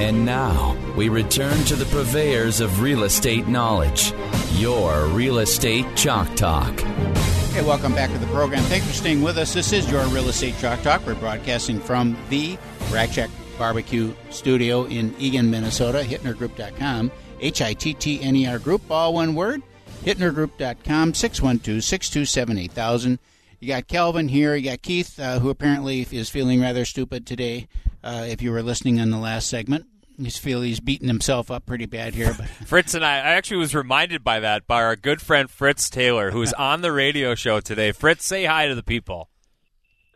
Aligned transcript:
And 0.00 0.24
now 0.24 0.78
we 0.96 1.10
return 1.10 1.62
to 1.64 1.76
the 1.76 1.84
purveyors 1.84 2.62
of 2.62 2.80
real 2.80 3.02
estate 3.02 3.48
knowledge, 3.48 4.14
your 4.54 5.04
Real 5.08 5.40
Estate 5.40 5.84
Chalk 5.94 6.34
Talk. 6.36 6.80
Hey, 6.80 7.60
welcome 7.60 7.94
back 7.94 8.10
to 8.10 8.16
the 8.16 8.26
program. 8.28 8.62
Thanks 8.64 8.86
for 8.86 8.94
staying 8.94 9.20
with 9.20 9.36
us. 9.36 9.52
This 9.52 9.74
is 9.74 9.90
your 9.90 10.02
Real 10.06 10.30
Estate 10.30 10.54
Chalk 10.58 10.80
Talk. 10.80 11.06
We're 11.06 11.16
broadcasting 11.16 11.80
from 11.80 12.16
the 12.30 12.56
Rack 12.90 13.12
Shack 13.12 13.28
Barbecue 13.58 14.14
Studio 14.30 14.86
in 14.86 15.14
Eagan, 15.18 15.50
Minnesota. 15.50 15.98
HittnerGroup.com. 15.98 17.12
H 17.38 17.60
I 17.60 17.74
T 17.74 17.92
T 17.92 18.22
N 18.22 18.36
E 18.36 18.46
R 18.46 18.58
Group, 18.58 18.90
all 18.90 19.12
one 19.12 19.34
word. 19.34 19.62
HittnerGroup.com, 20.04 21.12
612 21.12 21.84
627 21.84 22.56
8000. 22.56 23.18
You 23.60 23.68
got 23.68 23.88
Kelvin 23.88 24.28
here. 24.28 24.56
You 24.56 24.70
got 24.70 24.80
Keith, 24.80 25.20
uh, 25.20 25.38
who 25.38 25.50
apparently 25.50 26.06
is 26.10 26.30
feeling 26.30 26.62
rather 26.62 26.86
stupid 26.86 27.26
today. 27.26 27.68
Uh, 28.02 28.24
if 28.26 28.40
you 28.40 28.52
were 28.52 28.62
listening 28.62 28.96
in 28.96 29.10
the 29.10 29.18
last 29.18 29.48
segment, 29.48 29.84
he's 30.16 30.38
feel 30.38 30.62
he's 30.62 30.80
beating 30.80 31.08
himself 31.08 31.50
up 31.50 31.66
pretty 31.66 31.84
bad 31.84 32.14
here. 32.14 32.32
But 32.32 32.48
Fritz 32.66 32.94
and 32.94 33.04
I, 33.04 33.16
I 33.16 33.32
actually 33.34 33.58
was 33.58 33.74
reminded 33.74 34.24
by 34.24 34.40
that 34.40 34.66
by 34.66 34.82
our 34.82 34.96
good 34.96 35.20
friend 35.20 35.50
Fritz 35.50 35.90
Taylor, 35.90 36.30
who's 36.30 36.52
on 36.58 36.80
the 36.80 36.90
radio 36.90 37.34
show 37.34 37.60
today. 37.60 37.92
Fritz, 37.92 38.24
say 38.24 38.46
hi 38.46 38.66
to 38.66 38.74
the 38.74 38.82
people. 38.82 39.28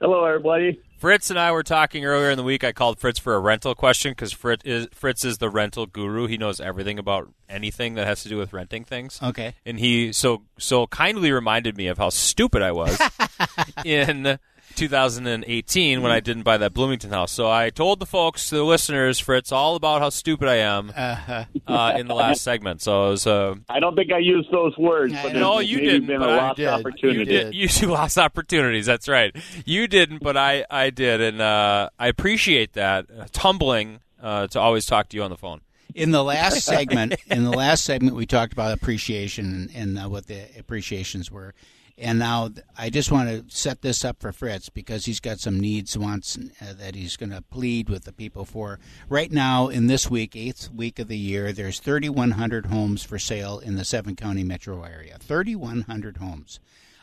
Hello, 0.00 0.24
everybody. 0.24 0.80
Fritz 1.04 1.28
and 1.28 1.38
I 1.38 1.52
were 1.52 1.62
talking 1.62 2.06
earlier 2.06 2.30
in 2.30 2.38
the 2.38 2.42
week. 2.42 2.64
I 2.64 2.72
called 2.72 2.98
Fritz 2.98 3.18
for 3.18 3.34
a 3.34 3.38
rental 3.38 3.74
question 3.74 4.12
because 4.12 4.32
Fritz 4.32 4.64
is, 4.64 4.88
Fritz 4.90 5.22
is 5.22 5.36
the 5.36 5.50
rental 5.50 5.84
guru. 5.84 6.26
He 6.26 6.38
knows 6.38 6.60
everything 6.60 6.98
about 6.98 7.28
anything 7.46 7.92
that 7.96 8.06
has 8.06 8.22
to 8.22 8.30
do 8.30 8.38
with 8.38 8.54
renting 8.54 8.84
things. 8.84 9.20
okay, 9.22 9.54
And 9.66 9.78
he 9.78 10.14
so 10.14 10.44
so 10.58 10.86
kindly 10.86 11.30
reminded 11.30 11.76
me 11.76 11.88
of 11.88 11.98
how 11.98 12.08
stupid 12.08 12.62
I 12.62 12.72
was 12.72 12.98
in 13.84 14.38
2018 14.74 16.02
when 16.02 16.12
I 16.12 16.20
didn't 16.20 16.42
buy 16.42 16.56
that 16.58 16.74
Bloomington 16.74 17.10
house. 17.10 17.32
So 17.32 17.50
I 17.50 17.70
told 17.70 18.00
the 18.00 18.06
folks, 18.06 18.50
the 18.50 18.62
listeners, 18.62 19.18
Fritz, 19.18 19.52
all 19.52 19.76
about 19.76 20.00
how 20.00 20.10
stupid 20.10 20.48
I 20.48 20.56
am 20.56 20.92
uh, 20.96 21.44
uh, 21.66 21.94
in 21.98 22.06
the 22.08 22.14
last 22.14 22.42
segment. 22.42 22.82
So 22.82 23.06
it 23.08 23.10
was 23.10 23.26
uh, 23.26 23.54
I 23.68 23.80
don't 23.80 23.94
think 23.94 24.12
I 24.12 24.18
used 24.18 24.50
those 24.50 24.76
words, 24.76 25.14
I 25.14 25.22
but 25.22 25.32
know 25.34 25.58
it's 25.58 25.68
you 25.70 25.80
didn't, 25.80 26.06
been 26.06 26.20
but 26.20 26.28
a 26.28 26.32
I 26.32 26.36
lost 26.36 26.56
did. 26.56 26.66
opportunity. 26.68 27.18
You 27.18 27.24
did. 27.24 27.54
you 27.54 27.68
two 27.68 27.86
lost 27.88 28.18
opportunities. 28.18 28.86
That's 28.86 29.08
right. 29.08 29.34
You 29.64 29.86
didn't, 29.86 30.22
but 30.22 30.36
I, 30.36 30.64
I 30.70 30.90
did, 30.90 31.20
and 31.20 31.40
uh, 31.40 31.88
I 31.98 32.08
appreciate 32.08 32.72
that. 32.74 33.06
Uh, 33.10 33.22
It's 33.24 33.38
humbling 33.38 34.00
uh, 34.22 34.46
to 34.48 34.60
always 34.60 34.86
talk 34.86 35.08
to 35.10 35.16
you 35.16 35.22
on 35.22 35.30
the 35.30 35.36
phone. 35.36 35.60
in 35.94 36.10
the 36.10 36.24
last 36.24 36.60
segment, 36.64 37.14
in 37.30 37.44
the 37.44 37.50
last 37.50 37.84
segment, 37.84 38.16
we 38.16 38.26
talked 38.26 38.52
about 38.52 38.72
appreciation 38.72 39.44
and, 39.46 39.70
and 39.74 39.98
uh, 39.98 40.08
what 40.08 40.26
the 40.26 40.44
appreciations 40.58 41.30
were. 41.30 41.54
And 41.96 42.18
now 42.18 42.50
I 42.76 42.90
just 42.90 43.12
want 43.12 43.28
to 43.28 43.56
set 43.56 43.82
this 43.82 44.04
up 44.04 44.20
for 44.20 44.32
Fritz 44.32 44.68
because 44.68 45.04
he's 45.04 45.20
got 45.20 45.38
some 45.38 45.60
needs, 45.60 45.96
wants 45.96 46.36
uh, 46.36 46.72
that 46.74 46.96
he's 46.96 47.16
going 47.16 47.30
to 47.30 47.42
plead 47.42 47.88
with 47.88 48.04
the 48.04 48.12
people 48.12 48.44
for. 48.44 48.80
Right 49.08 49.30
now, 49.30 49.68
in 49.68 49.86
this 49.86 50.10
week, 50.10 50.34
eighth 50.34 50.70
week 50.72 50.98
of 50.98 51.06
the 51.06 51.16
year, 51.16 51.52
there's 51.52 51.78
3,100 51.78 52.66
homes 52.66 53.04
for 53.04 53.18
sale 53.18 53.60
in 53.60 53.76
the 53.76 53.84
seven 53.84 54.16
county 54.16 54.42
metro 54.42 54.82
area. 54.82 55.18
3,100 55.20 56.16
homes. 56.16 56.58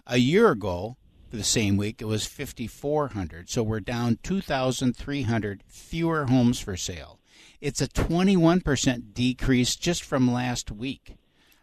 A 0.06 0.18
year 0.18 0.52
ago, 0.52 0.98
the 1.30 1.44
same 1.44 1.78
week, 1.78 2.02
it 2.02 2.06
was 2.06 2.26
5,400. 2.26 3.50
So 3.50 3.64
we're 3.64 3.80
down 3.80 4.20
2,300 4.24 5.64
fewer 5.68 6.26
homes 6.26 6.60
for 6.60 6.76
sale. 6.76 7.20
It's 7.62 7.82
a 7.82 7.88
21% 7.88 9.14
decrease 9.14 9.76
just 9.76 10.04
from 10.04 10.32
last 10.32 10.72
week. 10.72 11.16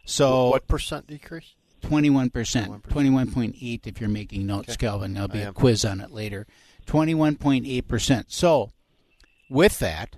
So 0.05 0.49
what 0.49 0.67
percent 0.67 1.05
decrease? 1.05 1.53
21%, 1.81 2.81
21.8 2.83 3.87
if 3.87 3.99
you're 3.99 4.09
making 4.09 4.45
notes, 4.45 4.77
Calvin. 4.77 5.13
There'll 5.13 5.27
be 5.27 5.39
I 5.39 5.43
a 5.43 5.47
am. 5.47 5.53
quiz 5.53 5.85
on 5.85 6.01
it 6.01 6.11
later. 6.11 6.47
21.8%. 6.87 8.25
So, 8.27 8.71
with 9.49 9.79
that, 9.79 10.15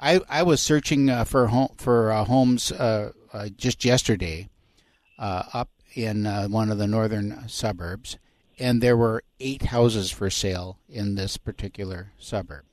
I 0.00 0.20
I 0.28 0.42
was 0.42 0.60
searching 0.60 1.08
uh, 1.08 1.24
for 1.24 1.48
home, 1.48 1.68
for 1.76 2.10
uh, 2.12 2.24
homes 2.24 2.72
uh, 2.72 3.12
uh, 3.32 3.48
just 3.56 3.84
yesterday 3.84 4.48
uh, 5.18 5.44
up 5.52 5.70
in 5.94 6.26
uh, 6.26 6.48
one 6.48 6.70
of 6.70 6.78
the 6.78 6.86
northern 6.86 7.48
suburbs, 7.48 8.18
and 8.58 8.82
there 8.82 8.96
were 8.96 9.22
eight 9.40 9.62
houses 9.66 10.10
for 10.10 10.28
sale 10.30 10.78
in 10.88 11.14
this 11.14 11.36
particular 11.36 12.12
suburb. 12.18 12.64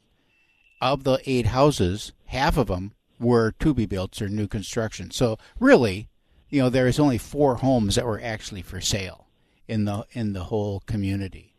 Of 0.82 1.03
the 1.03 1.20
eight 1.26 1.48
houses, 1.48 2.12
half 2.28 2.58
of 2.58 2.68
them 2.68 2.94
were 3.20 3.52
to 3.59 3.74
be 3.74 3.86
built 3.86 4.20
or 4.22 4.28
new 4.28 4.48
construction. 4.48 5.12
So 5.12 5.38
really, 5.59 6.09
you 6.52 6.62
know, 6.62 6.70
there 6.70 6.88
is 6.88 7.00
only 7.00 7.18
four 7.18 7.56
homes 7.56 7.96
that 7.96 8.06
were 8.06 8.22
actually 8.22 8.62
for 8.62 8.80
sale 8.82 9.26
in 9.68 9.86
the 9.86 10.06
in 10.12 10.34
the 10.34 10.44
whole 10.46 10.82
community. 10.82 11.56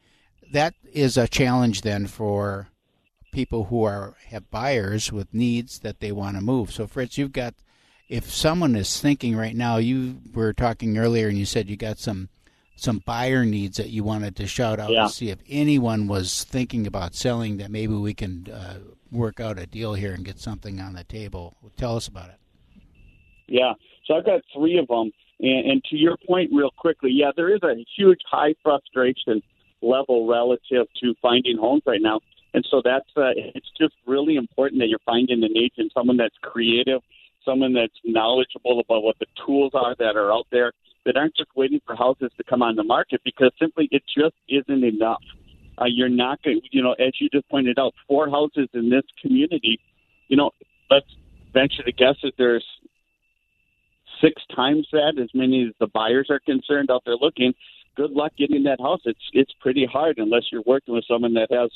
That 0.53 0.75
is 0.93 1.17
a 1.17 1.27
challenge 1.27 1.81
then 1.81 2.07
for 2.07 2.69
people 3.33 3.65
who 3.65 3.83
are 3.85 4.15
have 4.27 4.51
buyers 4.51 5.11
with 5.11 5.33
needs 5.35 5.79
that 5.81 6.01
they 6.01 6.13
want 6.13 6.37
to 6.37 6.43
move. 6.43 6.71
So 6.71 6.87
Fritz, 6.87 7.17
you've 7.19 7.33
got 7.33 7.55
if 8.09 8.31
someone 8.31 8.77
is 8.77 9.01
thinking 9.01 9.35
right 9.35 9.57
now, 9.57 9.79
you 9.79 10.21
were 10.35 10.53
talking 10.53 10.99
earlier 10.99 11.29
and 11.29 11.39
you 11.39 11.47
said 11.47 11.69
you 11.71 11.77
got 11.77 11.99
some 11.99 12.29
some 12.77 12.99
buyer 12.99 13.45
needs 13.47 13.77
that 13.79 13.91
you 13.91 14.05
wanted 14.05 14.37
to 14.37 14.47
shout 14.47 14.79
out 14.81 14.91
Yeah. 14.91 15.05
and 15.05 15.11
see 15.11 15.31
if 15.31 15.39
anyone 15.49 16.07
was 16.09 16.45
thinking 16.45 16.87
about 16.87 17.15
selling 17.15 17.57
that 17.59 17.71
maybe 17.71 17.95
we 17.95 18.13
can 18.13 18.49
uh, 18.53 18.79
work 19.11 19.41
out 19.41 19.59
a 19.59 19.67
deal 19.67 19.95
here 19.95 20.13
and 20.13 20.25
get 20.25 20.39
something 20.41 20.81
on 20.81 20.95
the 20.95 21.05
table. 21.05 21.55
Tell 21.77 21.97
us 21.97 22.09
about 22.09 22.31
it. 22.31 22.37
Yeah. 23.53 23.75
So 24.07 24.15
I've 24.15 24.25
got 24.25 24.41
three 24.57 24.79
of 24.79 24.89
them. 24.89 25.13
And, 25.39 25.71
and 25.71 25.85
to 25.91 25.97
your 25.97 26.17
point, 26.27 26.51
real 26.55 26.71
quickly, 26.71 27.11
yeah, 27.13 27.33
there 27.37 27.55
is 27.55 27.63
a 27.63 27.85
huge 27.97 28.21
high 28.31 28.55
frustration 28.63 29.43
level 29.83 30.27
relative 30.27 30.87
to 31.03 31.15
finding 31.21 31.59
homes 31.59 31.83
right 31.87 32.01
now. 32.01 32.21
And 32.55 32.67
so 32.71 32.81
that's 32.83 33.09
uh, 33.17 33.33
it's 33.37 33.71
just 33.79 33.95
really 34.07 34.37
important 34.37 34.81
that 34.81 34.89
you're 34.89 35.05
finding 35.05 35.45
an 35.45 35.55
agent, 35.57 35.93
someone 35.93 36.17
that's 36.17 36.37
creative, 36.43 37.01
someone 37.45 37.75
that's 37.75 37.99
knowledgeable 38.05 38.81
about 38.81 39.03
what 39.03 39.19
the 39.19 39.27
tools 39.45 39.73
are 39.75 39.95
that 39.99 40.17
are 40.17 40.33
out 40.33 40.47
there 40.51 40.73
that 41.05 41.17
aren't 41.17 41.37
just 41.37 41.51
waiting 41.55 41.81
for 41.85 41.95
houses 41.95 42.31
to 42.39 42.45
come 42.45 42.63
on 42.63 42.77
the 42.77 42.85
market 42.85 43.21
because 43.25 43.51
simply 43.61 43.89
it 43.91 44.03
just 44.07 44.37
isn't 44.49 44.85
enough. 44.85 45.23
Uh, 45.79 45.87
you're 45.89 46.09
not 46.09 46.43
going, 46.43 46.61
you 46.71 46.83
know, 46.83 46.93
as 46.93 47.13
you 47.21 47.29
just 47.31 47.49
pointed 47.51 47.79
out, 47.79 47.93
four 48.07 48.31
houses 48.31 48.69
in 48.73 48.89
this 48.89 49.03
community. 49.21 49.79
You 50.29 50.37
know, 50.37 50.53
let's 50.91 51.07
venture 51.53 51.83
to 51.83 51.93
guess 51.93 52.17
that 52.23 52.33
there's 52.39 52.65
six 54.23 54.41
times 54.55 54.87
that, 54.93 55.19
as 55.21 55.29
many 55.35 55.65
as 55.67 55.75
the 55.81 55.87
buyers 55.89 56.29
are 56.31 56.41
concerned 56.41 56.91
out 56.91 57.03
there 57.05 57.17
looking. 57.17 57.53
Good 57.97 58.13
luck 58.13 58.33
getting 58.39 58.63
that 58.65 58.81
house. 58.81 59.01
It's 59.05 59.21
it's 59.35 59.53
pretty 59.61 59.85
hard 59.85 60.17
unless 60.19 60.45
you're 60.51 60.63
working 60.67 60.95
with 60.95 61.05
someone 61.07 61.35
that 61.35 61.49
has 61.51 61.71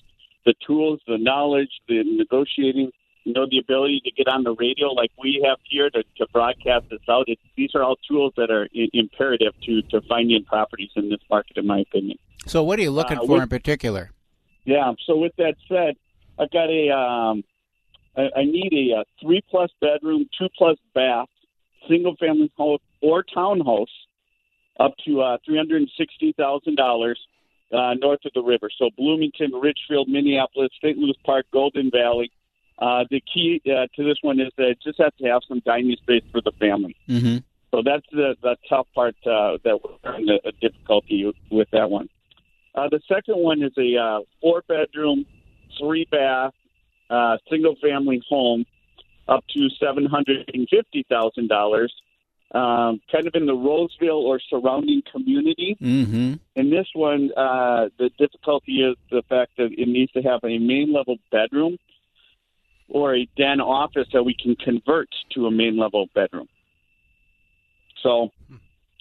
the 0.47 0.55
tools, 0.67 1.01
the 1.07 1.19
knowledge, 1.19 1.69
the 1.89 2.03
negotiating, 2.05 2.91
you 3.25 3.33
know, 3.35 3.47
the 3.51 3.59
ability 3.59 4.01
to 4.05 4.11
get 4.13 4.27
on 4.29 4.43
the 4.45 4.55
radio 4.55 4.87
like 4.93 5.11
we 5.23 5.45
have 5.47 5.59
here 5.69 5.91
to, 5.91 6.03
to 6.17 6.27
broadcast 6.33 6.87
this 6.89 7.01
out. 7.11 7.25
It, 7.29 7.39
these 7.57 7.71
are 7.75 7.83
all 7.83 7.97
tools 8.09 8.33
that 8.39 8.51
are 8.51 8.67
I- 8.75 8.89
imperative 8.95 9.53
to 9.67 9.83
to 9.91 10.01
finding 10.09 10.43
properties 10.45 10.91
in 10.97 11.11
this 11.11 11.21
market, 11.29 11.59
in 11.59 11.67
my 11.67 11.81
opinion. 11.81 12.19
So, 12.47 12.63
what 12.63 12.79
are 12.79 12.83
you 12.83 12.93
looking 12.93 13.19
Uh, 13.19 13.23
for 13.27 13.33
with- 13.33 13.43
in 13.43 13.49
particular? 13.51 14.11
Yeah. 14.65 14.93
So 15.07 15.17
with 15.17 15.33
that 15.37 15.55
said, 15.69 15.97
I've 16.39 16.51
got 16.51 16.71
a 16.71 16.91
um, 16.91 17.45
I, 18.17 18.41
I 18.41 18.45
need 18.45 18.73
a, 18.73 19.01
uh 19.01 19.05
three 19.21 19.43
plus 19.51 19.71
bedroom, 19.83 20.29
two 20.39 20.49
plus 20.57 20.79
bath, 20.95 21.29
single 21.89 22.17
family 22.17 22.51
home 22.57 22.79
or 23.03 23.23
townhouse, 23.23 23.91
up 24.79 24.95
to 25.07 25.21
uh, 25.21 25.39
three 25.45 25.57
hundred 25.57 25.83
and 25.83 25.91
sixty 25.97 26.33
thousand 26.33 26.77
dollars 26.77 27.19
uh, 27.73 27.95
north 27.95 28.21
of 28.25 28.33
the 28.35 28.43
river. 28.43 28.69
So 28.79 28.91
Bloomington, 28.97 29.53
Richfield, 29.53 30.09
Minneapolis, 30.09 30.71
St. 30.83 30.97
Louis 30.99 31.17
Park, 31.25 31.47
Golden 31.53 31.91
Valley. 31.91 32.31
Uh, 32.79 33.05
the 33.11 33.23
key 33.33 33.63
uh, 33.67 33.87
to 33.97 34.05
this 34.05 34.19
one 34.21 34.39
is 34.39 34.53
that 34.59 34.69
it 34.69 34.79
just 34.83 35.01
has 35.01 35.13
to 35.19 35.27
have 35.27 35.41
some 35.49 35.63
dining 35.65 35.97
space 35.97 36.23
for 36.31 36.43
the 36.43 36.53
family. 36.61 36.95
Mm-hmm. 37.09 37.39
So 37.71 37.83
that's 37.85 38.05
the, 38.13 38.37
the 38.43 38.57
tough 38.69 38.87
part 38.95 39.17
uh, 39.27 39.57
that 39.65 39.81
we're 39.83 39.97
having 40.05 40.29
a, 40.29 40.49
a 40.49 40.53
difficulty 40.53 41.33
with 41.51 41.69
that 41.73 41.91
one. 41.91 42.09
Uh, 42.75 42.89
the 42.91 43.01
second 43.09 43.37
one 43.39 43.63
is 43.63 43.73
a 43.79 43.97
uh, 43.97 44.21
four 44.43 44.63
bedroom, 44.69 45.25
three 45.79 46.07
bath, 46.11 46.53
uh, 47.09 47.39
single 47.51 47.77
family 47.83 48.23
home 48.29 48.67
up 49.29 49.45
to 49.55 49.69
seven 49.81 50.07
hundred 50.07 50.51
and 50.55 50.69
fifty 50.69 51.05
thousand 51.09 51.49
dollars. 51.49 51.93
Um, 52.53 53.01
kind 53.11 53.27
of 53.27 53.35
in 53.35 53.47
the 53.47 53.55
Roseville 53.55 54.25
or 54.25 54.39
surrounding 54.39 55.03
community. 55.11 55.77
Mm-hmm. 55.83 56.35
In 56.55 56.71
this 56.71 56.87
one, 56.95 57.33
uh, 57.37 57.89
the 57.99 58.11
difficulty 58.19 58.83
is 58.83 58.97
the 59.11 59.23
fact 59.29 59.53
that 59.59 59.73
it 59.77 59.89
needs 59.89 60.13
to 60.13 60.23
have 60.23 60.41
a 60.45 60.59
main 60.59 60.93
level 60.93 61.17
bedroom. 61.33 61.77
or 62.89 63.17
a 63.17 63.29
den 63.37 63.61
office 63.61 64.09
that 64.13 64.23
we 64.23 64.35
can 64.35 64.55
convert 64.57 65.09
to 65.33 65.47
a 65.47 65.51
main 65.51 65.77
level 65.77 66.07
bedroom. 66.15 66.49
So, 68.03 68.31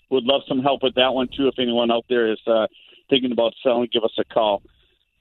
would 0.09 0.23
love 0.23 0.41
some 0.47 0.61
help 0.61 0.81
with 0.83 0.95
that 0.95 1.13
one 1.13 1.27
too. 1.27 1.47
If 1.47 1.59
anyone 1.59 1.91
out 1.91 2.05
there 2.09 2.31
is 2.31 2.39
uh, 2.47 2.67
thinking 3.09 3.31
about 3.31 3.53
selling, 3.63 3.87
give 3.91 4.03
us 4.03 4.17
a 4.17 4.23
call. 4.23 4.63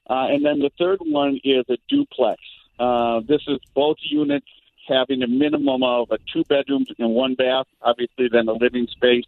Uh, 0.09 0.29
and 0.31 0.45
then 0.45 0.61
the 0.61 0.71
third 0.79 1.01
one 1.01 1.41
is 1.45 1.65
a 1.69 1.77
duplex. 1.89 2.41
Uh, 2.79 3.21
this 3.29 3.43
is 3.47 3.59
both 3.75 3.97
units 4.03 4.47
having 4.89 5.23
a 5.23 5.27
minimum 5.27 5.83
of 5.83 6.11
a 6.11 6.19
two 6.33 6.45
bedrooms 6.45 6.89
and 6.99 7.11
one 7.11 7.35
bath, 7.35 7.67
obviously 7.83 8.29
then 8.31 8.49
a 8.49 8.53
living 8.53 8.87
space, 8.91 9.27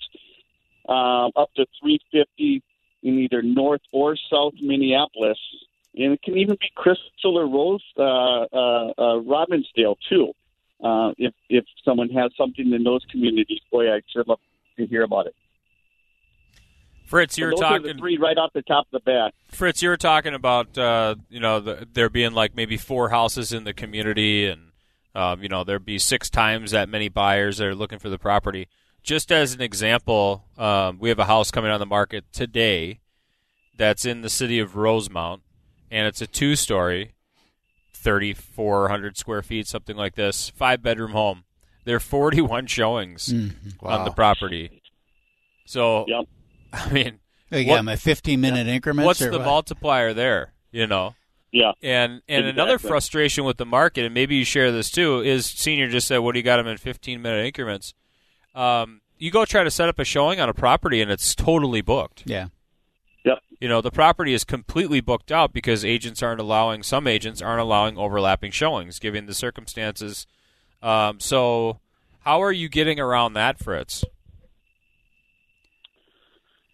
um, 0.88 1.32
up 1.36 1.52
to 1.56 1.66
350 1.80 2.62
in 3.02 3.18
either 3.20 3.42
North 3.42 3.82
or 3.92 4.16
South 4.30 4.54
Minneapolis. 4.60 5.38
And 5.94 6.12
it 6.12 6.22
can 6.22 6.36
even 6.36 6.56
be 6.60 6.70
Crystal 6.74 7.38
or 7.38 7.46
Rose, 7.46 7.82
uh, 7.96 8.02
uh, 8.02 8.92
uh, 8.98 9.20
Robbinsdale 9.22 9.96
too. 10.08 10.32
Uh, 10.82 11.12
if 11.16 11.32
if 11.48 11.64
someone 11.84 12.10
has 12.10 12.32
something 12.36 12.70
in 12.70 12.84
those 12.84 13.02
communities, 13.10 13.60
boy, 13.72 13.90
I'd 13.90 14.02
sure 14.12 14.24
love 14.26 14.40
to 14.76 14.86
hear 14.86 15.04
about 15.04 15.26
it. 15.26 15.34
Fritz, 17.06 17.38
you 17.38 17.46
were 17.46 17.52
those 17.52 17.60
talking 17.60 17.98
three 17.98 18.18
right 18.18 18.36
off 18.36 18.52
the 18.52 18.62
top 18.62 18.86
of 18.92 19.02
the 19.04 19.10
bat. 19.10 19.32
Fritz, 19.48 19.80
you 19.80 19.88
were 19.88 19.96
talking 19.96 20.34
about 20.34 20.76
uh, 20.76 21.14
you 21.30 21.40
know 21.40 21.60
the, 21.60 21.88
there 21.92 22.10
being 22.10 22.32
like 22.32 22.54
maybe 22.54 22.76
four 22.76 23.08
houses 23.08 23.52
in 23.52 23.64
the 23.64 23.72
community, 23.72 24.46
and 24.46 24.72
um, 25.16 25.42
you 25.42 25.48
know 25.48 25.64
there'd 25.64 25.84
be 25.84 25.98
six 25.98 26.30
times 26.30 26.70
that 26.70 26.88
many 26.88 27.08
buyers 27.08 27.58
that 27.58 27.66
are 27.66 27.74
looking 27.74 27.98
for 27.98 28.08
the 28.08 28.18
property. 28.18 28.68
Just 29.02 29.30
as 29.32 29.54
an 29.54 29.60
example, 29.60 30.44
um, 30.58 30.98
we 30.98 31.08
have 31.08 31.18
a 31.18 31.24
house 31.26 31.50
coming 31.50 31.70
on 31.70 31.80
the 31.80 31.86
market 31.86 32.24
today 32.32 33.00
that's 33.76 34.04
in 34.04 34.22
the 34.22 34.28
city 34.30 34.58
of 34.58 34.74
Rosemount, 34.76 35.42
and 35.90 36.06
it's 36.06 36.20
a 36.20 36.26
two-story, 36.26 37.14
thirty-four 37.94 38.88
hundred 38.88 39.16
square 39.16 39.42
feet, 39.42 39.66
something 39.66 39.96
like 39.96 40.14
this, 40.14 40.50
five-bedroom 40.50 41.12
home. 41.12 41.44
There 41.84 41.96
are 41.96 42.00
forty-one 42.00 42.66
showings 42.78 43.32
on 43.80 44.04
the 44.04 44.10
property. 44.10 44.82
So, 45.66 46.04
Yep. 46.06 46.24
I 46.72 46.90
mean, 46.92 47.18
They 47.50 47.64
What- 47.64 47.84
got 47.84 47.98
15 47.98 48.40
minute 48.40 48.66
increments. 48.68 49.06
what's 49.06 49.18
the 49.20 49.30
what? 49.38 49.44
multiplier 49.44 50.12
there? 50.14 50.52
You 50.72 50.86
know, 50.86 51.14
Yeah. 51.52 51.72
and 51.82 52.22
and 52.28 52.46
another 52.46 52.78
frustration 52.78 53.44
with 53.44 53.56
the 53.56 53.64
market, 53.64 54.04
and 54.04 54.12
maybe 54.12 54.36
you 54.36 54.44
share 54.44 54.70
this 54.72 54.90
too, 54.90 55.20
is 55.20 55.46
senior 55.46 55.88
just 55.88 56.06
said, 56.06 56.18
"What 56.18 56.32
do 56.32 56.38
you 56.38 56.42
got 56.42 56.56
them 56.56 56.66
in 56.66 56.76
15 56.76 57.22
minute 57.22 57.46
increments?" 57.46 57.94
Um, 58.54 59.00
you 59.18 59.30
go 59.30 59.44
try 59.44 59.64
to 59.64 59.70
set 59.70 59.88
up 59.88 59.98
a 59.98 60.04
showing 60.04 60.40
on 60.40 60.48
a 60.48 60.54
property, 60.54 61.00
and 61.00 61.10
it's 61.10 61.34
totally 61.34 61.80
booked. 61.80 62.24
Yeah. 62.26 62.48
Yep. 63.24 63.38
You 63.58 63.68
know, 63.68 63.80
the 63.80 63.90
property 63.90 64.34
is 64.34 64.44
completely 64.44 65.00
booked 65.00 65.32
out 65.32 65.52
because 65.52 65.84
agents 65.84 66.22
aren't 66.22 66.40
allowing. 66.40 66.82
Some 66.82 67.06
agents 67.06 67.42
aren't 67.42 67.60
allowing 67.60 67.96
overlapping 67.98 68.52
showings, 68.52 68.98
given 68.98 69.26
the 69.26 69.34
circumstances. 69.34 70.26
Um, 70.82 71.18
so, 71.20 71.80
how 72.20 72.42
are 72.42 72.52
you 72.52 72.68
getting 72.68 73.00
around 73.00 73.32
that, 73.32 73.58
Fritz? 73.58 74.04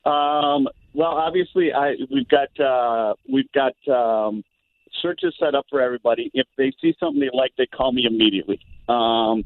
Um, 0.04 0.68
well, 0.94 1.12
obviously, 1.12 1.72
I 1.72 1.94
we've 2.10 2.28
got 2.28 2.60
uh, 2.60 3.14
we've 3.32 3.50
got 3.52 3.74
um, 3.88 4.42
searches 5.00 5.34
set 5.38 5.54
up 5.54 5.66
for 5.70 5.80
everybody. 5.80 6.30
If 6.34 6.46
they 6.56 6.72
see 6.80 6.94
something 6.98 7.20
they 7.20 7.30
like, 7.32 7.52
they 7.56 7.66
call 7.66 7.92
me 7.92 8.04
immediately, 8.06 8.60
um, 8.88 9.44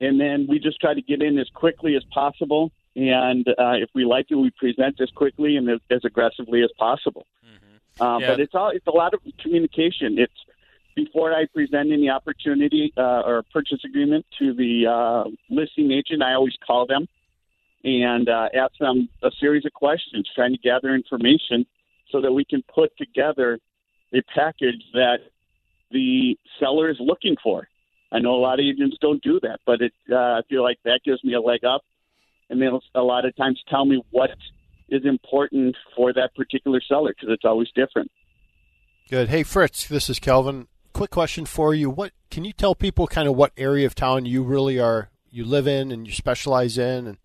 and 0.00 0.20
then 0.20 0.46
we 0.48 0.58
just 0.58 0.80
try 0.80 0.94
to 0.94 1.02
get 1.02 1.22
in 1.22 1.38
as 1.38 1.48
quickly 1.54 1.96
as 1.96 2.02
possible. 2.12 2.72
And 2.96 3.46
uh, 3.48 3.74
if 3.74 3.90
we 3.94 4.04
like 4.04 4.26
it, 4.30 4.34
we 4.34 4.50
present 4.50 5.00
as 5.00 5.10
quickly 5.10 5.56
and 5.56 5.68
as, 5.70 5.80
as 5.90 6.04
aggressively 6.04 6.62
as 6.62 6.70
possible. 6.78 7.24
Uh, 8.00 8.18
Yeah. 8.18 8.30
But 8.30 8.40
it's 8.40 8.54
all 8.54 8.70
it's 8.70 8.86
a 8.86 8.90
lot 8.90 9.14
of 9.14 9.20
communication. 9.38 10.18
It's 10.18 10.32
before 10.94 11.32
I 11.32 11.46
present 11.46 11.92
any 11.92 12.08
opportunity 12.10 12.92
uh, 12.96 13.22
or 13.24 13.44
purchase 13.52 13.84
agreement 13.84 14.26
to 14.38 14.52
the 14.52 14.86
uh, 14.86 15.30
listing 15.48 15.92
agent, 15.92 16.22
I 16.22 16.34
always 16.34 16.56
call 16.66 16.86
them 16.86 17.08
and 17.84 18.28
uh, 18.28 18.48
ask 18.54 18.76
them 18.78 19.08
a 19.22 19.30
series 19.40 19.64
of 19.64 19.72
questions, 19.72 20.28
trying 20.34 20.52
to 20.52 20.58
gather 20.58 20.94
information 20.94 21.64
so 22.10 22.20
that 22.20 22.32
we 22.32 22.44
can 22.44 22.62
put 22.74 22.96
together 22.96 23.58
a 24.12 24.22
package 24.34 24.82
that 24.92 25.18
the 25.90 26.36
seller 26.58 26.90
is 26.90 26.96
looking 27.00 27.36
for. 27.42 27.68
I 28.12 28.18
know 28.18 28.34
a 28.34 28.42
lot 28.42 28.58
of 28.58 28.64
agents 28.64 28.96
don't 29.00 29.22
do 29.22 29.38
that, 29.42 29.60
but 29.64 29.80
it, 29.80 29.92
uh, 30.10 30.16
I 30.16 30.40
feel 30.48 30.62
like 30.62 30.78
that 30.84 31.00
gives 31.04 31.22
me 31.22 31.34
a 31.34 31.40
leg 31.40 31.64
up. 31.64 31.82
And 32.48 32.60
they'll 32.60 32.82
a 32.94 33.02
lot 33.02 33.24
of 33.24 33.36
times 33.36 33.62
tell 33.68 33.84
me 33.84 34.02
what 34.10 34.30
is 34.88 35.04
important 35.04 35.76
for 35.94 36.12
that 36.12 36.34
particular 36.34 36.80
seller 36.80 37.14
because 37.14 37.32
it's 37.32 37.44
always 37.44 37.68
different. 37.76 38.10
Good. 39.08 39.28
Hey, 39.28 39.44
Fritz, 39.44 39.86
this 39.86 40.10
is 40.10 40.18
Kelvin. 40.18 40.66
Quick 40.92 41.10
question 41.10 41.46
for 41.46 41.74
you. 41.74 41.88
What 41.88 42.12
can 42.30 42.44
you 42.44 42.52
tell 42.52 42.74
people 42.74 43.06
kind 43.06 43.28
of 43.28 43.36
what 43.36 43.52
area 43.56 43.86
of 43.86 43.94
town 43.94 44.26
you 44.26 44.42
really 44.42 44.80
are 44.80 45.10
you 45.30 45.44
live 45.44 45.68
in 45.68 45.92
and 45.92 46.08
you 46.08 46.12
specialize 46.12 46.76
in 46.76 47.06
and 47.06 47.18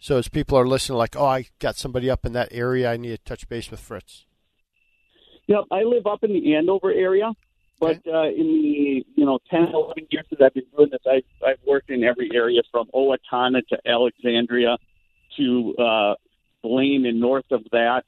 so 0.00 0.18
as 0.18 0.28
people 0.28 0.58
are 0.58 0.66
listening 0.66 0.98
like, 0.98 1.16
"Oh, 1.16 1.24
I 1.24 1.46
got 1.60 1.76
somebody 1.76 2.10
up 2.10 2.26
in 2.26 2.34
that 2.34 2.48
area, 2.50 2.92
I 2.92 2.98
need 2.98 3.08
to 3.08 3.18
touch 3.18 3.48
base 3.48 3.70
with 3.70 3.80
Fritz." 3.80 4.26
Yep, 5.46 5.64
I 5.70 5.82
live 5.82 6.06
up 6.06 6.24
in 6.24 6.32
the 6.32 6.54
Andover 6.54 6.90
area, 6.92 7.32
but 7.78 8.00
uh, 8.06 8.28
in 8.28 8.62
the 8.62 9.04
you 9.14 9.24
know 9.26 9.38
10, 9.50 9.68
11 9.74 10.06
years 10.10 10.26
that 10.30 10.42
I've 10.42 10.54
been 10.54 10.64
doing 10.76 10.90
this, 10.90 11.00
I've 11.06 11.24
I've 11.46 11.58
worked 11.66 11.90
in 11.90 12.02
every 12.02 12.30
area 12.34 12.62
from 12.70 12.88
Owatonna 12.94 13.66
to 13.68 13.78
Alexandria 13.86 14.78
to 15.36 15.74
uh, 15.76 16.14
Blaine 16.62 17.04
and 17.06 17.20
north 17.20 17.50
of 17.50 17.62
that 17.72 18.04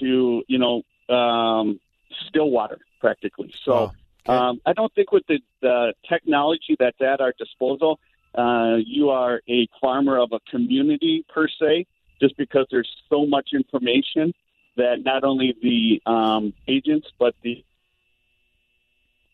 to 0.00 0.42
you 0.46 0.58
know 0.58 1.14
um, 1.14 1.80
Stillwater 2.28 2.78
practically. 3.00 3.52
So 3.64 3.72
Wow. 3.74 3.92
Okay. 4.28 4.38
um, 4.38 4.60
I 4.66 4.72
don't 4.74 4.92
think 4.94 5.10
with 5.10 5.26
the, 5.26 5.40
the 5.62 5.94
technology 6.06 6.76
that's 6.78 7.00
at 7.00 7.20
our 7.20 7.32
disposal, 7.38 7.98
uh, 8.34 8.76
you 8.84 9.08
are 9.08 9.40
a 9.48 9.66
farmer 9.80 10.18
of 10.18 10.32
a 10.32 10.40
community 10.50 11.24
per 11.32 11.48
se, 11.48 11.86
just 12.20 12.36
because 12.36 12.66
there's 12.70 12.88
so 13.08 13.24
much 13.24 13.50
information 13.54 14.34
that 14.78 15.04
not 15.04 15.24
only 15.24 15.54
the 15.62 16.00
um, 16.10 16.54
agents 16.66 17.08
but 17.18 17.34
the 17.42 17.62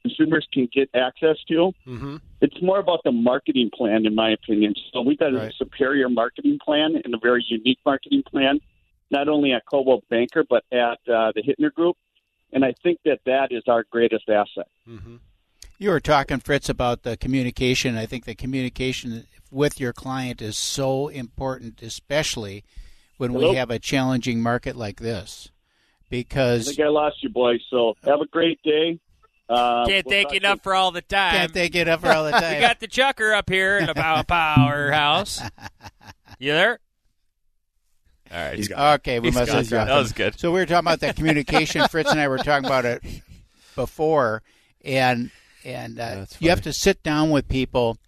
consumers 0.02 0.46
can 0.52 0.68
get 0.72 0.90
access 0.94 1.36
to. 1.48 1.72
Mhm. 1.86 2.20
It's 2.42 2.60
more 2.60 2.78
about 2.78 3.00
the 3.04 3.12
marketing 3.12 3.70
plan, 3.72 4.04
in 4.04 4.14
my 4.14 4.30
opinion. 4.30 4.74
So 4.92 5.00
we've 5.00 5.18
got 5.18 5.32
a 5.32 5.50
superior 5.52 6.10
marketing 6.10 6.58
plan 6.62 7.00
and 7.02 7.14
a 7.14 7.18
very 7.18 7.42
unique 7.48 7.78
marketing 7.86 8.22
plan, 8.22 8.60
not 9.10 9.28
only 9.28 9.52
at 9.52 9.64
Coldwell 9.64 10.02
Banker 10.10 10.44
but 10.48 10.64
at 10.70 10.98
uh, 11.08 11.32
the 11.34 11.42
Hittner 11.42 11.72
Group. 11.72 11.96
And 12.52 12.64
I 12.64 12.74
think 12.82 12.98
that 13.04 13.20
that 13.24 13.50
is 13.50 13.62
our 13.66 13.84
greatest 13.90 14.28
asset. 14.28 14.68
Mhm. 14.86 15.20
You 15.78 15.90
were 15.90 16.00
talking, 16.00 16.38
Fritz, 16.38 16.68
about 16.68 17.02
the 17.02 17.16
communication. 17.16 17.96
I 17.96 18.06
think 18.06 18.26
the 18.26 18.34
communication 18.34 19.26
with 19.50 19.80
your 19.80 19.92
client 19.92 20.40
is 20.42 20.56
so 20.56 21.08
important, 21.08 21.82
especially 21.82 22.62
when 23.16 23.30
Hello? 23.32 23.50
we 23.50 23.56
have 23.56 23.70
a 23.70 23.78
challenging 23.78 24.40
market 24.42 24.76
like 24.76 25.00
this. 25.00 25.50
I 25.50 26.06
Because 26.10 26.66
think 26.66 26.80
I 26.80 26.88
lost 26.88 27.16
you, 27.22 27.28
boys. 27.30 27.60
So 27.70 27.94
have 28.04 28.20
a 28.20 28.26
great 28.26 28.60
day. 28.62 28.98
Uh, 29.48 29.84
Can't 29.86 30.06
we'll 30.06 30.12
thank 30.12 30.30
you 30.32 30.38
enough 30.38 30.62
for 30.62 30.74
all 30.74 30.90
the 30.90 31.02
time. 31.02 31.32
can't 31.34 31.52
thank 31.52 31.74
it 31.74 31.86
up 31.88 32.00
for 32.00 32.10
all 32.10 32.24
the 32.24 32.30
time. 32.32 32.54
We 32.54 32.60
got 32.60 32.80
the 32.80 32.86
chucker 32.86 33.34
up 33.34 33.48
here 33.50 33.78
in 33.78 33.86
the 33.86 33.94
pow 33.94 34.22
powerhouse. 34.22 35.40
You 36.38 36.52
there? 36.52 36.78
All 38.32 38.38
right, 38.38 38.56
he's 38.56 38.68
gone. 38.68 38.94
okay, 38.94 39.20
we 39.20 39.28
He's 39.28 39.34
must 39.34 39.52
have 39.52 39.68
dropped 39.68 39.88
That 39.88 39.92
him. 39.96 40.02
was 40.02 40.12
good. 40.12 40.38
So 40.40 40.50
we 40.50 40.60
were 40.60 40.66
talking 40.66 40.78
about 40.86 41.00
that 41.00 41.16
communication. 41.16 41.86
Fritz 41.90 42.10
and 42.10 42.18
I 42.18 42.26
were 42.28 42.38
talking 42.38 42.64
about 42.66 42.84
it 42.84 43.02
before, 43.76 44.42
and 44.84 45.30
and 45.64 46.00
uh, 46.00 46.26
you 46.40 46.48
have 46.50 46.62
to 46.62 46.72
sit 46.72 47.02
down 47.02 47.30
with 47.30 47.46
people 47.48 47.98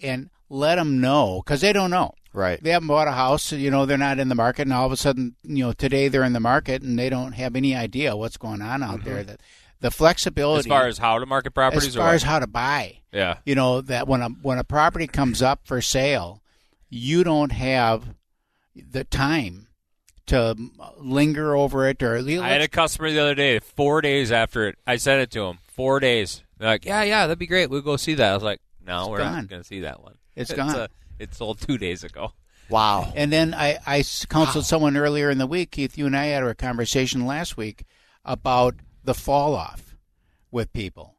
and 0.00 0.30
let 0.48 0.76
them 0.76 1.00
know 1.00 1.42
because 1.44 1.60
they 1.62 1.72
don't 1.72 1.90
know. 1.90 2.14
Right. 2.36 2.62
They 2.62 2.70
haven't 2.70 2.88
bought 2.88 3.08
a 3.08 3.12
house, 3.12 3.50
you 3.52 3.70
know, 3.70 3.86
they're 3.86 3.96
not 3.96 4.18
in 4.18 4.28
the 4.28 4.34
market, 4.34 4.62
and 4.62 4.72
all 4.74 4.84
of 4.84 4.92
a 4.92 4.96
sudden, 4.98 5.36
you 5.42 5.64
know, 5.64 5.72
today 5.72 6.08
they're 6.08 6.22
in 6.22 6.34
the 6.34 6.38
market 6.40 6.82
and 6.82 6.98
they 6.98 7.08
don't 7.08 7.32
have 7.32 7.56
any 7.56 7.74
idea 7.74 8.14
what's 8.14 8.36
going 8.36 8.60
on 8.60 8.82
out 8.82 9.04
there. 9.04 9.22
That 9.24 9.40
the 9.80 9.90
flexibility, 9.90 10.60
As 10.60 10.66
far 10.66 10.86
as 10.86 10.98
how 10.98 11.18
to 11.18 11.24
market 11.24 11.52
properties, 11.52 11.88
as 11.88 11.96
far 11.96 12.12
as 12.12 12.22
how 12.22 12.38
to 12.38 12.46
buy, 12.46 12.98
yeah, 13.10 13.38
you 13.46 13.54
know, 13.54 13.80
that 13.80 14.06
when 14.06 14.20
a 14.20 14.28
when 14.28 14.58
a 14.58 14.64
property 14.64 15.06
comes 15.06 15.40
up 15.40 15.60
for 15.64 15.80
sale, 15.80 16.42
you 16.90 17.24
don't 17.24 17.52
have 17.52 18.14
the 18.74 19.04
time 19.04 19.68
to 20.26 20.54
linger 20.98 21.56
over 21.56 21.86
it 21.88 22.02
or 22.02 22.16
I 22.18 22.48
had 22.48 22.60
a 22.60 22.68
customer 22.68 23.10
the 23.10 23.18
other 23.18 23.34
day. 23.34 23.60
Four 23.60 24.02
days 24.02 24.30
after 24.30 24.68
it, 24.68 24.76
I 24.86 24.96
sent 24.96 25.22
it 25.22 25.30
to 25.30 25.44
him. 25.44 25.58
Four 25.62 26.00
days. 26.00 26.42
They're 26.58 26.68
like, 26.68 26.84
"Yeah, 26.84 27.02
yeah, 27.02 27.26
that'd 27.26 27.38
be 27.38 27.46
great. 27.46 27.70
We'll 27.70 27.80
go 27.80 27.96
see 27.96 28.14
that." 28.14 28.30
I 28.30 28.34
was 28.34 28.42
like, 28.42 28.60
"No, 28.84 29.00
It's 29.00 29.08
we're 29.08 29.18
gone. 29.18 29.32
not 29.36 29.48
going 29.48 29.62
to 29.62 29.66
see 29.66 29.80
that 29.80 30.02
one. 30.02 30.16
It's 30.34 30.52
gone. 30.52 30.74
uh, 30.74 30.86
it 31.18 31.34
sold 31.34 31.60
two 31.60 31.78
days 31.78 32.04
ago." 32.04 32.32
Wow. 32.68 33.12
And 33.14 33.32
then 33.32 33.54
I, 33.54 33.78
I 33.86 34.04
counseled 34.28 34.64
someone 34.66 34.96
earlier 34.96 35.30
in 35.30 35.38
the 35.38 35.46
week. 35.46 35.70
Keith, 35.70 35.96
you 35.96 36.06
and 36.06 36.16
I 36.16 36.26
had 36.26 36.42
a 36.42 36.54
conversation 36.54 37.24
last 37.24 37.56
week 37.56 37.84
about 38.24 38.74
the 39.04 39.14
fall 39.14 39.54
off 39.54 39.94
with 40.50 40.72
people. 40.72 41.14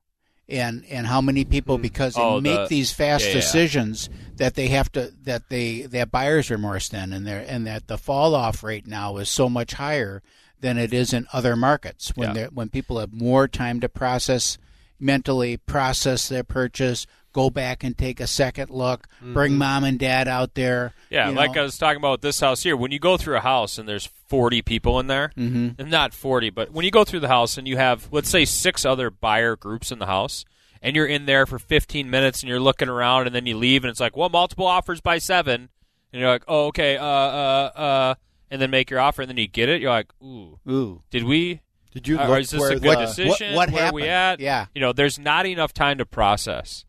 And, 0.49 0.85
and 0.89 1.05
how 1.07 1.19
many 1.19 1.43
people 1.43 1.77
mm. 1.77 1.81
because 1.81 2.15
they 2.15 2.21
Oh, 2.21 2.39
make 2.39 2.55
the- 2.55 2.67
these 2.67 2.91
fast 2.93 3.23
yeah, 3.25 3.29
yeah. 3.31 3.35
decisions 3.35 4.09
that 4.37 4.55
they 4.55 4.67
have 4.67 4.89
to 4.93 5.11
that 5.23 5.49
they 5.49 5.81
that 5.81 6.09
buyers 6.09 6.49
remorse 6.49 6.87
then 6.87 7.11
and 7.11 7.27
they 7.27 7.45
and 7.45 7.67
that 7.67 7.87
the 7.87 7.97
fall 7.97 8.33
off 8.33 8.63
rate 8.63 8.87
now 8.87 9.17
is 9.17 9.27
so 9.27 9.49
much 9.49 9.73
higher 9.73 10.23
than 10.61 10.77
it 10.77 10.93
is 10.93 11.11
in 11.11 11.27
other 11.33 11.57
markets 11.57 12.13
when 12.15 12.29
Yeah. 12.29 12.33
they 12.33 12.43
when 12.45 12.69
people 12.69 12.97
have 12.99 13.11
more 13.13 13.49
time 13.49 13.81
to 13.81 13.89
process 13.89 14.57
mentally 15.01 15.57
process 15.57 16.29
their 16.29 16.45
purchase, 16.45 17.05
go 17.37 17.49
back 17.51 17.83
and 17.83 17.95
take 17.95 18.19
a 18.19 18.25
second 18.25 18.71
look, 18.71 19.07
bring 19.21 19.57
mom 19.57 19.83
and 19.83 19.99
dad 19.99 20.27
out 20.27 20.55
there. 20.55 20.93
Yeah, 21.11 21.29
you 21.29 21.35
like. 21.35 21.55
I 21.55 21.61
was 21.61 21.77
talking 21.77 21.97
about 21.97 22.21
this 22.21 22.39
house 22.39 22.63
here. 22.63 22.75
When 22.75 22.91
you 22.91 22.97
go 22.99 23.15
through 23.15 23.37
a 23.37 23.41
house 23.41 23.77
and 23.77 23.87
there's 23.87 24.07
40 24.27 24.63
people 24.63 24.99
in 24.99 25.05
there, 25.07 25.31
Mhm. 25.37 25.75
and 25.79 25.91
not 25.91 26.13
40, 26.15 26.49
but 26.49 26.71
when 26.71 26.83
you 26.83 26.89
go 26.91 27.03
through 27.03 27.19
the 27.19 27.27
house 27.27 27.57
and 27.57 27.67
you 27.67 27.77
have, 27.77 28.07
let's 28.11 28.29
say, 28.29 28.43
six 28.43 28.85
other 28.85 29.11
buyer 29.11 29.55
groups 29.55 29.91
in 29.91 29.99
the 29.99 30.07
house, 30.07 30.45
and 30.81 30.95
you're 30.95 31.05
in 31.05 31.27
there 31.27 31.45
for 31.45 31.59
15 31.59 32.09
minutes 32.09 32.41
and 32.41 32.49
you're 32.49 32.59
looking 32.59 32.89
around, 32.89 33.27
and 33.27 33.35
then 33.35 33.45
you 33.45 33.55
leave, 33.55 33.83
and 33.83 33.91
it's 33.91 33.99
like, 33.99 34.17
well, 34.17 34.29
multiple 34.29 34.65
offers 34.65 34.99
by 34.99 35.19
seven, 35.19 35.69
and 36.11 36.19
you're 36.21 36.29
like, 36.29 36.43
oh, 36.47 36.65
okay, 36.67 36.97
uh, 36.97 37.05
uh, 37.05 37.71
uh, 37.75 38.15
and 38.49 38.59
then 38.61 38.71
make 38.71 38.89
your 38.89 38.99
offer, 38.99 39.21
and 39.21 39.29
then 39.29 39.37
you 39.37 39.47
get 39.47 39.69
it, 39.69 39.79
you're 39.81 39.91
like, 39.91 40.07
ooh, 40.23 40.59
Ooh. 40.67 41.03
did 41.11 41.23
we? 41.23 41.61
Did 41.93 42.07
you 42.07 42.19
uh, 42.19 42.27
look 42.27 42.39
is 42.41 42.49
this 42.51 42.59
where 42.59 42.71
a 42.71 42.79
good 42.79 42.97
what- 42.97 42.99
decision? 43.07 43.55
what 43.55 43.71
Where 43.71 43.85
are 43.85 43.93
we 43.93 44.03
happened? 44.03 44.41
at? 44.41 44.43
Yeah. 44.43 44.65
You 44.75 44.81
know, 44.81 44.93
there's 44.93 45.17
not 45.19 45.45
enough 45.45 45.73
time 45.73 45.97
to 45.99 46.05
process. 46.05 46.83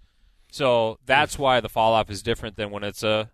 So 0.50 0.98
that's 1.06 1.38
why 1.38 1.60
the 1.60 1.68
fall 1.68 1.92
off 1.94 2.10
is 2.10 2.22
different 2.22 2.56
than 2.56 2.70
when 2.70 2.84
it's 2.84 3.02
a 3.02 3.30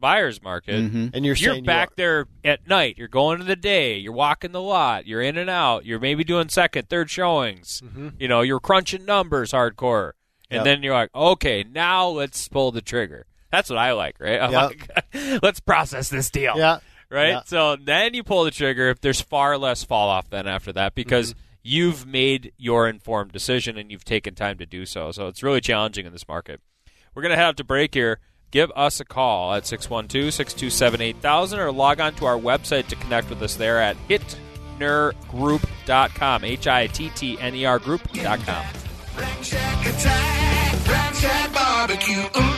buyer's 0.00 0.42
market. 0.42 0.76
Mhm. 0.92 1.10
And 1.12 1.24
you're 1.26 1.34
You're 1.34 1.54
saying 1.54 1.64
back 1.64 1.90
you 1.90 1.94
there 1.96 2.26
at 2.44 2.66
night. 2.68 2.96
You're 2.98 3.08
going 3.08 3.38
to 3.38 3.44
the 3.44 3.56
day. 3.56 3.96
You're 3.98 4.12
walking 4.12 4.52
the 4.52 4.60
lot. 4.62 5.06
You're 5.06 5.20
in 5.22 5.36
and 5.36 5.50
out. 5.50 5.84
You're 5.84 5.98
maybe 5.98 6.22
doing 6.24 6.48
second, 6.48 6.88
third 6.88 7.10
showings. 7.10 7.82
You 8.18 8.28
know, 8.28 8.42
you're 8.42 8.60
crunching 8.60 9.04
numbers 9.04 9.52
hardcore. 9.52 10.12
And 10.50 10.58
Yep. 10.58 10.64
then 10.64 10.82
you're 10.82 10.94
like, 10.94 11.10
okay, 11.14 11.64
now 11.70 12.08
let's 12.08 12.48
pull 12.48 12.70
the 12.72 12.80
trigger. 12.80 13.26
That's 13.50 13.68
what 13.68 13.78
I 13.78 13.92
like, 13.92 14.16
right? 14.20 14.40
I'm 14.40 14.52
Yep. 14.52 14.70
like, 15.14 15.42
let's 15.42 15.60
process 15.60 16.08
this 16.08 16.30
deal. 16.30 16.54
Yeah. 16.56 16.78
Right? 17.10 17.28
Yeah. 17.30 17.42
So 17.46 17.76
then 17.76 18.14
you 18.14 18.22
pull 18.22 18.44
the 18.44 18.50
trigger. 18.50 18.94
There's 19.00 19.20
far 19.20 19.58
less 19.58 19.82
fall 19.84 20.08
off 20.08 20.30
then 20.30 20.46
after 20.46 20.72
that 20.74 20.94
because 20.94 21.32
Mm-hmm. 21.34 21.40
You've 21.68 22.06
made 22.06 22.52
your 22.56 22.88
informed 22.88 23.30
decision 23.30 23.76
and 23.76 23.90
you've 23.90 24.04
taken 24.04 24.34
time 24.34 24.56
to 24.56 24.64
do 24.64 24.86
so. 24.86 25.12
So 25.12 25.26
it's 25.26 25.42
really 25.42 25.60
challenging 25.60 26.06
in 26.06 26.12
this 26.12 26.26
market. 26.26 26.62
We're 27.14 27.20
going 27.22 27.36
to 27.36 27.42
out 27.42 27.58
to 27.58 27.64
break 27.64 27.92
here. 27.94 28.20
Give 28.50 28.72
us 28.74 29.00
a 29.00 29.04
call 29.04 29.52
at 29.52 29.66
612 29.66 30.32
627 30.32 31.02
8000 31.02 31.58
or 31.58 31.70
log 31.70 32.00
on 32.00 32.14
to 32.14 32.24
our 32.24 32.38
website 32.38 32.86
to 32.88 32.96
connect 32.96 33.28
with 33.28 33.42
us 33.42 33.56
there 33.56 33.78
at 33.78 33.98
hittnergroup.com. 34.08 36.44
H 36.44 36.66
I 36.66 36.86
T 36.86 37.10
T 37.10 37.38
N 37.38 37.54
E 37.54 37.66
R 37.66 37.78
group.com. 37.78 38.64
Rack 39.18 39.84
attack, 39.84 40.88
Rack 40.88 41.52
barbecue. 41.52 42.22
Ooh, 42.22 42.57